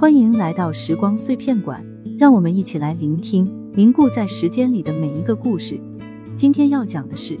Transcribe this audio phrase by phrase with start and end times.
[0.00, 1.84] 欢迎来到时光碎片馆，
[2.18, 5.78] 让我们一起来聆听凝固在时间里的每一个故事。
[6.34, 7.38] 今天要讲的是，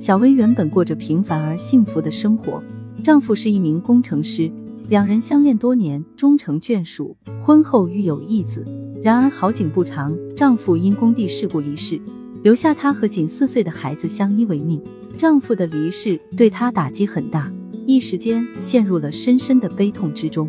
[0.00, 2.62] 小薇原本过着平凡而幸福的生活，
[3.04, 4.50] 丈夫是一名工程师，
[4.88, 8.64] 两人相恋多年，终成眷属，婚后育有一子。
[9.02, 12.00] 然而好景不长，丈夫因工地事故离世，
[12.42, 14.82] 留下她和仅四岁的孩子相依为命。
[15.18, 17.52] 丈夫的离世对她打击很大，
[17.84, 20.48] 一时间陷入了深深的悲痛之中。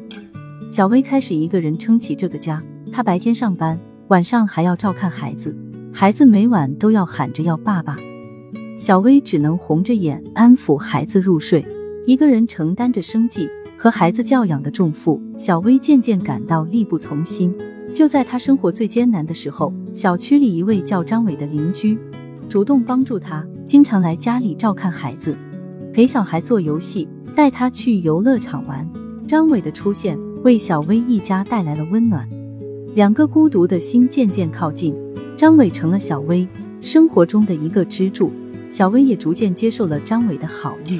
[0.73, 2.59] 小薇开始一个人撑起这个家。
[2.91, 5.55] 她白天上班，晚上还要照看孩子，
[5.93, 7.95] 孩子每晚都要喊着要爸爸。
[8.75, 11.63] 小薇只能红着眼安抚孩子入睡，
[12.07, 13.47] 一个人承担着生计
[13.77, 15.21] 和孩子教养的重负。
[15.37, 17.55] 小薇渐渐感到力不从心。
[17.93, 21.95] 就在她生活最艰难的时候，小区里一位叫张伟的邻居
[22.49, 25.37] 主动帮助她，经常来家里照看孩子，
[25.93, 28.89] 陪小孩做游戏，带他去游乐场玩。
[29.27, 30.17] 张伟的出现。
[30.43, 32.27] 为小薇一家带来了温暖，
[32.95, 34.93] 两个孤独的心渐渐靠近，
[35.37, 36.45] 张伟成了小薇
[36.81, 38.29] 生活中的一个支柱，
[38.69, 40.99] 小薇也逐渐接受了张伟的好意，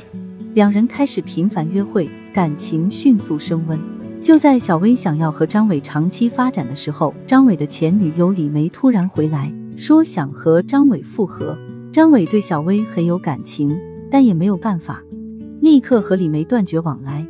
[0.53, 3.77] 两人开始频繁约会，感情迅速升温。
[4.21, 11.57] 就在小薇想要和张伟长期发展的时候，张伟的前女友李梅突然回来，说想和张伟复合。
[11.91, 13.77] 张伟对小薇很有感情，
[14.09, 15.03] 但也没有办法，
[15.59, 17.27] 立刻和李梅断绝往来。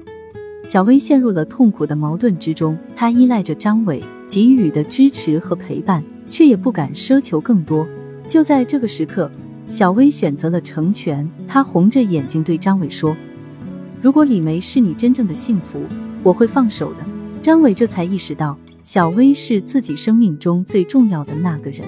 [0.65, 7.87] 小薇陷入了痛苦的矛盾之中，她依赖着张伟给予的支持和陪伴，却也不敢奢求更多。
[8.27, 9.29] 就在这个时刻，
[9.67, 11.29] 小薇选择了成全。
[11.47, 13.15] 她红着眼睛对张伟说
[14.01, 15.81] ：“如果李梅是你真正的幸福，
[16.23, 16.99] 我会放手的。”
[17.43, 21.81] 张伟这才意识到，小薇是自己生命中最重要的那个人。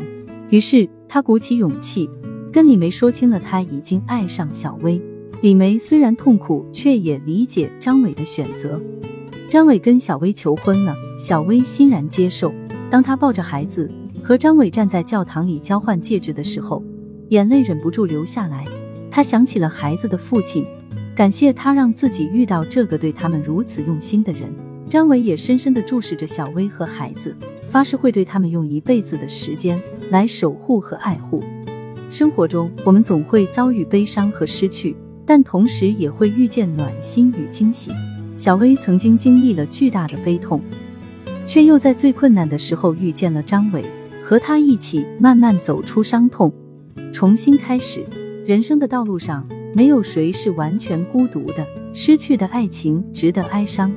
[0.50, 2.10] 于是，他鼓起勇气，
[2.52, 5.02] 跟李梅说清了他已经爱上小薇。
[5.42, 8.82] 李梅虽然痛苦，却也理解张伟的选择。
[9.50, 12.54] 张伟跟小薇求婚了，小薇欣然接受。
[12.90, 13.90] 当她抱着孩子
[14.24, 16.84] 和张伟站在教堂里交换戒指的时候，
[17.30, 18.66] 眼泪忍不住流下来。
[19.12, 20.66] 她想起了孩子的父亲，
[21.16, 24.52] 感谢他让自己遇到这个对他们如此用心的人。
[24.90, 27.36] 张伟也深深地注视着小薇和孩子，
[27.70, 31.44] 发誓会对他们用一辈子的时间来守护和爱护。
[32.10, 34.96] 生活中，我们总会遭遇悲伤和失去。
[35.26, 37.92] 但同时也会遇见暖心与惊喜。
[38.38, 40.62] 小薇曾经经历了巨大的悲痛，
[41.48, 43.84] 却又在最困难的时候遇见了张伟，
[44.22, 46.54] 和他一起慢慢走出伤痛，
[47.14, 48.04] 重新开始。
[48.46, 51.66] 人生的道路上，没有谁是完全孤独的。
[51.94, 53.90] 失去的爱情值得哀伤，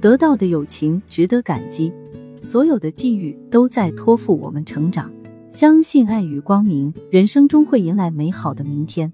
[0.00, 1.92] 得到的友情值得感激。
[2.40, 5.10] 所有的际遇都在托付我们成长。
[5.52, 9.12] 相信爱与光明，人生终会迎来美好的明天。